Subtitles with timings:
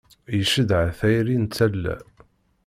[0.39, 1.95] Icedha tayri n tala.